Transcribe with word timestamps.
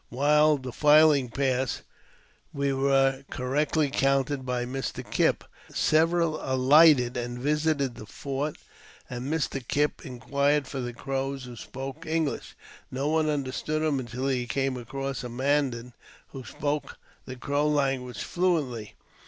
While 0.09 0.57
defiling 0.57 1.29
past, 1.29 1.83
we 2.51 2.73
were 2.73 3.23
correctly 3.29 3.91
counted 3.91 4.47
by 4.47 4.65
Mr. 4.65 5.07
Kipp. 5.07 5.43
Several 5.71 6.41
alighted 6.43 7.15
and 7.17 7.37
visited 7.37 7.93
the 7.93 8.07
fort, 8.07 8.55
and 9.11 9.31
Mr. 9.31 9.61
Kipp 9.67 9.97
inquired^ 10.01 10.65
for 10.65 10.79
the 10.79 10.91
Crow 10.91 11.37
who 11.37 11.55
spoke 11.55 12.07
English. 12.07 12.55
No 12.89 13.09
one 13.09 13.29
understood 13.29 13.83
him 13.83 13.99
until 13.99 14.27
he 14.27 14.47
came 14.47 14.75
across 14.75 15.23
a 15.23 15.29
Mandan 15.29 15.93
who 16.29 16.43
spoke 16.43 16.97
the 17.25 17.35
Crow 17.35 17.67
language 17.67 18.23
fluently. 18.23 18.95